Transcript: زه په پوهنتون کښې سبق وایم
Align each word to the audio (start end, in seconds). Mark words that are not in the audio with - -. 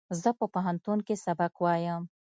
زه 0.21 0.29
په 0.39 0.45
پوهنتون 0.53 0.99
کښې 1.07 1.15
سبق 1.25 1.53
وایم 1.63 2.03